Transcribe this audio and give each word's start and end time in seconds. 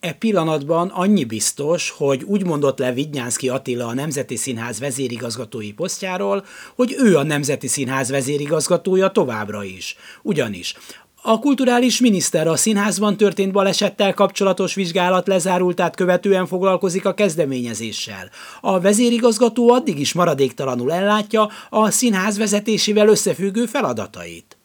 E 0.00 0.12
pillanatban 0.12 0.88
annyi 0.88 1.24
biztos, 1.24 1.90
hogy 1.90 2.22
úgy 2.22 2.44
mondott 2.44 2.78
le 2.78 2.92
Vidnyánszki 2.92 3.48
Attila 3.48 3.86
a 3.86 3.94
Nemzeti 3.94 4.36
Színház 4.36 4.80
vezérigazgatói 4.80 5.72
posztjáról, 5.72 6.44
hogy 6.74 6.94
ő 6.98 7.16
a 7.16 7.22
Nemzeti 7.22 7.66
Színház 7.66 8.10
vezérigazgatója 8.10 9.08
továbbra 9.08 9.64
is. 9.64 9.96
Ugyanis 10.22 10.74
a 11.22 11.38
kulturális 11.38 12.00
miniszter 12.00 12.46
a 12.46 12.56
színházban 12.56 13.16
történt 13.16 13.52
balesettel 13.52 14.14
kapcsolatos 14.14 14.74
vizsgálat 14.74 15.26
lezárultát 15.26 15.96
követően 15.96 16.46
foglalkozik 16.46 17.06
a 17.06 17.14
kezdeményezéssel. 17.14 18.30
A 18.60 18.80
vezérigazgató 18.80 19.70
addig 19.70 19.98
is 19.98 20.12
maradéktalanul 20.12 20.92
ellátja 20.92 21.48
a 21.70 21.90
színház 21.90 22.38
vezetésével 22.38 23.08
összefüggő 23.08 23.66
feladatait. 23.66 24.59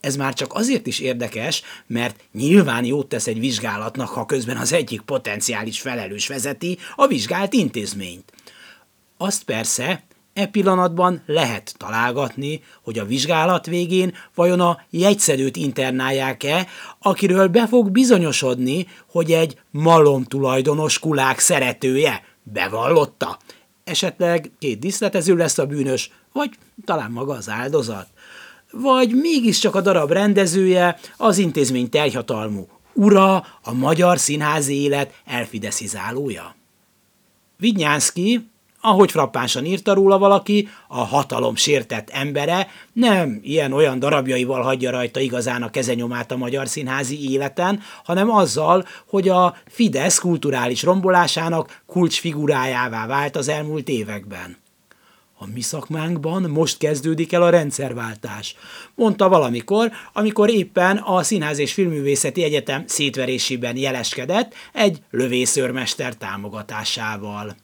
Ez 0.00 0.16
már 0.16 0.34
csak 0.34 0.54
azért 0.54 0.86
is 0.86 0.98
érdekes, 0.98 1.62
mert 1.86 2.20
nyilván 2.32 2.84
jót 2.84 3.08
tesz 3.08 3.26
egy 3.26 3.40
vizsgálatnak, 3.40 4.08
ha 4.08 4.26
közben 4.26 4.56
az 4.56 4.72
egyik 4.72 5.00
potenciális 5.00 5.80
felelős 5.80 6.28
vezeti 6.28 6.78
a 6.96 7.06
vizsgált 7.06 7.52
intézményt. 7.52 8.32
Azt 9.16 9.44
persze, 9.44 10.04
e 10.36 10.46
pillanatban 10.46 11.22
lehet 11.26 11.74
találgatni, 11.78 12.62
hogy 12.82 12.98
a 12.98 13.04
vizsgálat 13.04 13.66
végén 13.66 14.14
vajon 14.34 14.60
a 14.60 14.80
jegyszedőt 14.90 15.56
internálják-e, 15.56 16.66
akiről 16.98 17.48
be 17.48 17.66
fog 17.66 17.90
bizonyosodni, 17.90 18.86
hogy 19.10 19.32
egy 19.32 19.58
malom 19.70 20.24
tulajdonos 20.24 20.98
kulák 20.98 21.38
szeretője 21.38 22.24
bevallotta. 22.42 23.38
Esetleg 23.84 24.50
két 24.58 24.78
diszletező 24.78 25.36
lesz 25.36 25.58
a 25.58 25.66
bűnös, 25.66 26.10
vagy 26.32 26.50
talán 26.84 27.10
maga 27.10 27.32
az 27.32 27.48
áldozat 27.48 28.08
vagy 28.70 29.14
mégiscsak 29.14 29.74
a 29.74 29.80
darab 29.80 30.10
rendezője, 30.10 30.98
az 31.16 31.38
intézmény 31.38 31.88
teljhatalmú 31.88 32.68
ura, 32.96 33.34
a 33.62 33.72
magyar 33.72 34.18
színházi 34.18 34.82
élet 34.82 35.14
elfideszizálója. 35.24 36.54
Vidnyánszki, 37.58 38.50
ahogy 38.80 39.10
frappánsan 39.10 39.64
írta 39.64 39.94
róla 39.94 40.18
valaki, 40.18 40.68
a 40.88 41.04
hatalom 41.04 41.56
sértett 41.56 42.10
embere 42.10 42.68
nem 42.92 43.40
ilyen-olyan 43.42 43.98
darabjaival 43.98 44.62
hagyja 44.62 44.90
rajta 44.90 45.20
igazán 45.20 45.62
a 45.62 45.70
kezenyomát 45.70 46.32
a 46.32 46.36
magyar 46.36 46.68
színházi 46.68 47.30
életen, 47.30 47.80
hanem 48.04 48.30
azzal, 48.30 48.86
hogy 49.06 49.28
a 49.28 49.56
Fidesz 49.66 50.18
kulturális 50.18 50.82
rombolásának 50.82 51.82
kulcsfigurájává 51.86 53.06
vált 53.06 53.36
az 53.36 53.48
elmúlt 53.48 53.88
években. 53.88 54.56
A 55.38 55.46
mi 55.46 55.60
szakmánkban 55.60 56.42
most 56.42 56.78
kezdődik 56.78 57.32
el 57.32 57.42
a 57.42 57.50
rendszerváltás, 57.50 58.56
mondta 58.94 59.28
valamikor, 59.28 59.90
amikor 60.12 60.50
éppen 60.50 60.96
a 60.96 61.22
Színház 61.22 61.58
és 61.58 61.72
Filművészeti 61.72 62.42
Egyetem 62.42 62.84
szétverésében 62.86 63.76
jeleskedett 63.76 64.54
egy 64.72 65.02
lövészőrmester 65.10 66.14
támogatásával. 66.14 67.56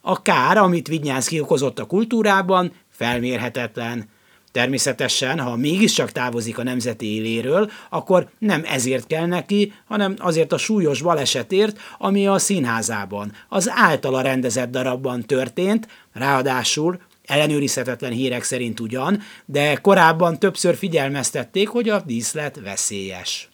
A 0.00 0.22
kár, 0.22 0.56
amit 0.56 0.88
Vignyánszki 0.88 1.40
okozott 1.40 1.78
a 1.78 1.86
kultúrában, 1.86 2.72
felmérhetetlen. 2.90 4.08
Természetesen, 4.56 5.40
ha 5.40 5.56
mégiscsak 5.56 6.12
távozik 6.12 6.58
a 6.58 6.62
nemzeti 6.62 7.14
éléről, 7.14 7.70
akkor 7.90 8.28
nem 8.38 8.62
ezért 8.64 9.06
kell 9.06 9.26
neki, 9.26 9.72
hanem 9.86 10.14
azért 10.18 10.52
a 10.52 10.58
súlyos 10.58 11.02
balesetért, 11.02 11.78
ami 11.98 12.26
a 12.26 12.38
színházában, 12.38 13.32
az 13.48 13.70
általa 13.74 14.20
rendezett 14.20 14.70
darabban 14.70 15.22
történt, 15.22 15.88
ráadásul 16.12 17.00
ellenőrizhetetlen 17.24 18.12
hírek 18.12 18.42
szerint 18.42 18.80
ugyan, 18.80 19.22
de 19.44 19.74
korábban 19.74 20.38
többször 20.38 20.76
figyelmeztették, 20.76 21.68
hogy 21.68 21.88
a 21.88 22.00
díszlet 22.00 22.60
veszélyes. 22.64 23.48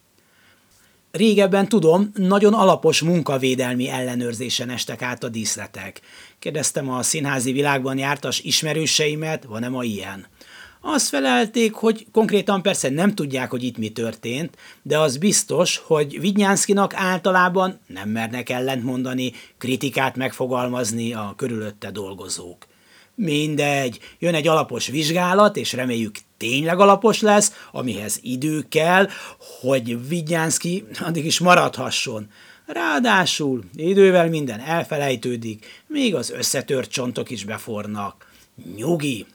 Régebben 1.11 1.69
tudom, 1.69 2.11
nagyon 2.15 2.55
alapos 2.55 3.01
munkavédelmi 3.01 3.89
ellenőrzésen 3.89 4.71
estek 4.71 5.03
át 5.03 5.25
a 5.25 5.29
díszletek. 5.29 6.01
Kérdeztem 6.39 6.91
a 6.91 7.03
színházi 7.03 7.53
világban 7.53 7.99
jártas 7.99 8.41
ismerőseimet, 8.41 9.45
van-e 9.45 9.69
ma 9.69 9.83
ilyen? 9.83 10.27
Azt 10.85 11.09
felelték, 11.09 11.73
hogy 11.73 12.07
konkrétan 12.13 12.63
persze 12.63 12.91
nem 12.91 13.15
tudják, 13.15 13.51
hogy 13.51 13.63
itt 13.63 13.79
mi 13.79 13.89
történt, 13.89 14.57
de 14.83 14.99
az 14.99 15.17
biztos, 15.17 15.83
hogy 15.85 16.21
Vidnyánszkinak 16.21 16.95
általában 16.95 17.81
nem 17.87 18.09
mernek 18.09 18.49
ellentmondani, 18.49 19.33
kritikát 19.59 20.17
megfogalmazni 20.17 21.13
a 21.13 21.35
körülötte 21.37 21.91
dolgozók. 21.91 22.67
Mindegy, 23.15 23.99
jön 24.19 24.35
egy 24.35 24.49
alapos 24.49 24.87
vizsgálat, 24.87 25.57
és 25.57 25.73
reméljük 25.73 26.17
tényleg 26.37 26.81
alapos 26.81 27.21
lesz, 27.21 27.53
amihez 27.73 28.19
idő 28.23 28.65
kell, 28.69 29.09
hogy 29.61 30.09
Vidnyánszki 30.09 30.85
addig 31.01 31.25
is 31.25 31.39
maradhasson. 31.39 32.29
Ráadásul 32.67 33.65
idővel 33.75 34.29
minden 34.29 34.61
elfelejtődik, 34.61 35.83
még 35.87 36.15
az 36.15 36.31
összetört 36.31 36.91
csontok 36.91 37.31
is 37.31 37.45
befornak. 37.45 38.31
Nyugi, 38.77 39.27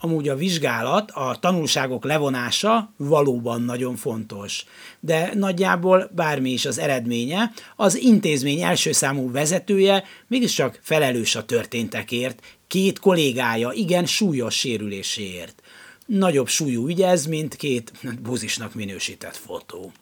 Amúgy 0.00 0.28
a 0.28 0.36
vizsgálat, 0.36 1.10
a 1.10 1.36
tanulságok 1.40 2.04
levonása 2.04 2.92
valóban 2.96 3.62
nagyon 3.62 3.96
fontos, 3.96 4.64
de 5.00 5.30
nagyjából 5.34 6.10
bármi 6.14 6.50
is 6.50 6.66
az 6.66 6.78
eredménye, 6.78 7.52
az 7.76 7.96
intézmény 7.96 8.60
első 8.60 8.92
számú 8.92 9.30
vezetője 9.30 10.04
mégiscsak 10.26 10.78
felelős 10.82 11.34
a 11.34 11.44
történtekért, 11.44 12.42
két 12.66 12.98
kollégája 12.98 13.70
igen 13.72 14.06
súlyos 14.06 14.54
sérüléséért. 14.54 15.62
Nagyobb 16.06 16.48
súlyú 16.48 16.88
ügy 16.88 17.02
ez, 17.02 17.26
mint 17.26 17.56
két 17.56 17.92
buzisnak 18.22 18.74
minősített 18.74 19.36
fotó. 19.36 19.92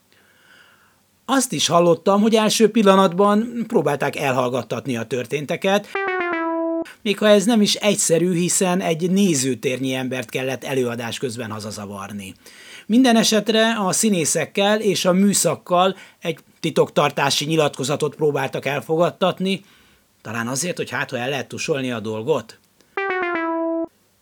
Azt 1.25 1.53
is 1.53 1.67
hallottam, 1.67 2.21
hogy 2.21 2.35
első 2.35 2.71
pillanatban 2.71 3.65
próbálták 3.67 4.17
elhallgattatni 4.17 4.97
a 4.97 5.07
történteket, 5.07 5.89
még 7.03 7.19
ha 7.19 7.29
ez 7.29 7.45
nem 7.45 7.61
is 7.61 7.75
egyszerű, 7.75 8.33
hiszen 8.33 8.81
egy 8.81 9.11
nézőtérnyi 9.11 9.95
embert 9.95 10.31
kellett 10.31 10.65
előadás 10.65 11.19
közben 11.19 11.51
hazazavarni. 11.51 12.35
Minden 12.87 13.17
esetre 13.17 13.75
a 13.75 13.93
színészekkel 13.93 14.81
és 14.81 15.05
a 15.05 15.13
műszakkal 15.13 15.97
egy 16.21 16.39
titoktartási 16.61 17.45
nyilatkozatot 17.45 18.15
próbáltak 18.15 18.67
elfogadtatni, 18.67 19.65
talán 20.23 20.49
azért, 20.49 20.77
hogy 20.77 20.91
hát 20.91 21.11
ha 21.11 21.19
el 21.19 21.29
lehet 21.29 21.49
tusolni 21.49 21.91
a 21.91 22.01
dolgot. 22.01 22.59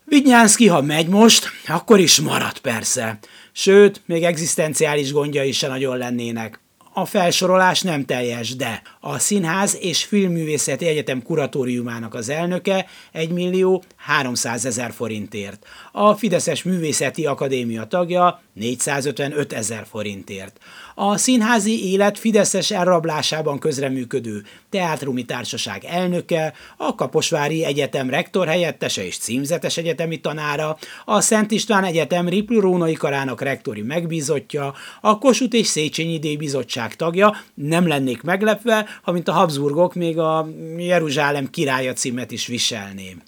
Vignyánszki, 0.04 0.68
ha 0.68 0.82
megy 0.82 1.08
most, 1.08 1.48
akkor 1.66 1.98
is 1.98 2.20
marad 2.20 2.58
persze. 2.58 3.18
Sőt, 3.52 4.02
még 4.06 4.22
egzisztenciális 4.22 5.12
gondjai 5.12 5.52
se 5.52 5.68
nagyon 5.68 5.96
lennének 5.98 6.60
a 6.94 7.04
felsorolás 7.04 7.82
nem 7.82 8.04
teljes, 8.04 8.56
de 8.56 8.82
a 9.00 9.18
Színház 9.18 9.78
és 9.80 10.04
Filmművészeti 10.04 10.86
Egyetem 10.86 11.22
kuratóriumának 11.22 12.14
az 12.14 12.28
elnöke 12.28 12.86
1 13.12 13.30
millió 13.30 13.82
300 13.96 14.64
ezer 14.64 14.92
forintért, 14.92 15.66
a 15.92 16.14
Fideszes 16.14 16.62
Művészeti 16.62 17.26
Akadémia 17.26 17.84
tagja 17.84 18.42
455 18.52 19.52
ezer 19.52 19.86
forintért. 19.90 20.58
A 20.94 21.16
színházi 21.16 21.90
élet 21.90 22.18
Fideszes 22.18 22.70
elrablásában 22.70 23.58
közreműködő 23.58 24.42
teátrumi 24.70 25.24
társaság 25.24 25.84
elnöke, 25.84 26.52
a 26.76 26.94
Kaposvári 26.94 27.64
Egyetem 27.64 28.10
rektor 28.10 28.46
helyettese 28.46 29.06
és 29.06 29.18
címzetes 29.18 29.76
egyetemi 29.76 30.20
tanára, 30.20 30.76
a 31.04 31.20
Szent 31.20 31.50
István 31.50 31.84
Egyetem 31.84 32.28
Riplu 32.28 32.94
karának 32.94 33.40
rektori 33.40 33.82
megbízottja, 33.82 34.74
a 35.00 35.18
Kossuth 35.18 35.56
és 35.56 35.66
Széchenyi 35.66 36.18
Díj 36.18 36.36
Bizottság 36.36 36.83
tagja, 36.92 37.36
nem 37.54 37.86
lennék 37.86 38.22
meglepve, 38.22 38.86
ha 39.02 39.12
mint 39.12 39.28
a 39.28 39.32
Habsburgok 39.32 39.94
még 39.94 40.18
a 40.18 40.48
Jeruzsálem 40.76 41.50
királya 41.50 41.92
címet 41.92 42.30
is 42.30 42.46
viselném. 42.46 43.22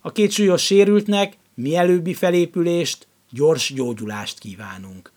A 0.00 0.12
két 0.12 0.30
súlyos 0.30 0.64
sérültnek 0.64 1.36
mielőbbi 1.54 2.14
felépülést, 2.14 3.06
gyors 3.30 3.72
gyógyulást 3.72 4.38
kívánunk. 4.38 5.12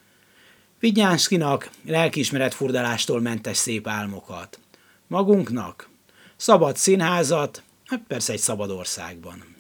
Vigyánszkinak 0.80 1.70
lelkiismeretfurdalástól 1.86 3.22
mentes 3.22 3.58
szép 3.58 3.88
álmokat. 3.88 4.60
Magunknak 5.08 5.90
szabad 6.36 6.78
színházat, 6.78 7.64
hát 7.86 8.02
persze 8.08 8.34
egy 8.34 8.40
szabad 8.40 8.70
országban. 8.70 9.51